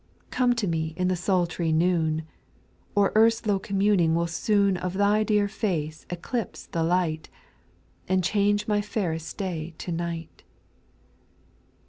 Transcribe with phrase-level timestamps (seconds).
[0.01, 0.31] J 2.
[0.31, 2.23] / Come to me in the sultry noon,
[2.95, 7.29] Or earth's low communing will soon Of Thy dear face eclipse the light,
[8.07, 10.41] And change my fairest day to night.